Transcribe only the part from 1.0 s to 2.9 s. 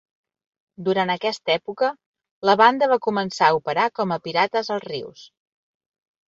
aquesta època, la banda